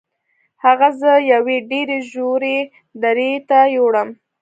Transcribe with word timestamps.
هغه 0.63 0.87
زه 1.01 1.11
یوې 1.33 1.57
ډیرې 1.69 1.97
ژورې 2.11 2.57
درې 3.03 3.31
ته 3.49 3.59
یووړم. 3.75 4.09